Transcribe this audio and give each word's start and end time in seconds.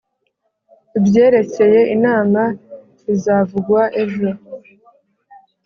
Ibyerekeye 0.97 1.81
inama 1.95 2.41
bizavugwa 3.05 3.81
ejo. 4.01 4.29